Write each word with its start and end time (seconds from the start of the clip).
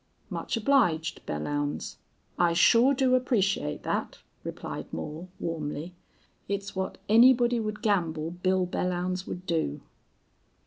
"Much 0.31 0.57
obliged, 0.57 1.23
Belllounds. 1.27 1.97
I 2.35 2.53
sure 2.53 2.95
do 2.95 3.13
appreciate 3.13 3.83
that," 3.83 4.17
replied 4.43 4.91
Moore, 4.91 5.27
warmly. 5.39 5.93
"It's 6.47 6.75
what 6.75 6.97
anybody'd 7.07 7.83
gamble 7.83 8.31
Bill 8.31 8.65
Belllounds 8.65 9.27
would 9.27 9.45
do." 9.45 9.81